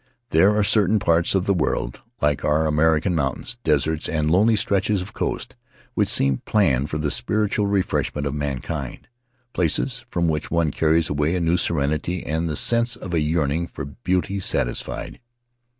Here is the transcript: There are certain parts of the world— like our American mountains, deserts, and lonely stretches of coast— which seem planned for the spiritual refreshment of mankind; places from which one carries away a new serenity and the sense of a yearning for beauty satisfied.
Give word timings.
There 0.31 0.57
are 0.57 0.63
certain 0.63 0.97
parts 0.97 1.35
of 1.35 1.45
the 1.45 1.53
world— 1.53 2.01
like 2.23 2.43
our 2.43 2.65
American 2.65 3.13
mountains, 3.13 3.57
deserts, 3.63 4.09
and 4.09 4.31
lonely 4.31 4.55
stretches 4.55 4.99
of 5.03 5.13
coast— 5.13 5.55
which 5.93 6.09
seem 6.09 6.39
planned 6.43 6.89
for 6.89 6.97
the 6.97 7.11
spiritual 7.11 7.67
refreshment 7.67 8.25
of 8.25 8.33
mankind; 8.33 9.09
places 9.53 10.03
from 10.09 10.27
which 10.27 10.49
one 10.49 10.71
carries 10.71 11.11
away 11.11 11.35
a 11.35 11.39
new 11.39 11.55
serenity 11.55 12.25
and 12.25 12.49
the 12.49 12.55
sense 12.55 12.95
of 12.95 13.13
a 13.13 13.19
yearning 13.19 13.67
for 13.67 13.85
beauty 13.85 14.39
satisfied. 14.39 15.19